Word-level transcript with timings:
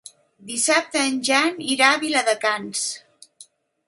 Dissabte 0.51 1.03
en 1.09 1.19
Jan 1.27 1.61
irà 1.73 1.89
a 1.97 1.99
Viladecans. 2.05 2.81